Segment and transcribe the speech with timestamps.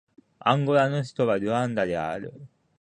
[0.39, 2.33] アンゴラの首都はルアンダである